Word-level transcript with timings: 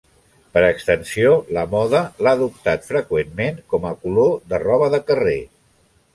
Per 0.53 0.61
extensió 0.69 1.33
la 1.57 1.65
moda 1.73 2.01
l'ha 2.27 2.33
adoptat 2.39 2.89
freqüentment 2.93 3.61
com 3.75 3.87
a 3.91 3.93
color 4.07 4.35
de 4.55 4.65
roba 4.67 4.91
de 4.97 5.03
carrer. 5.13 5.39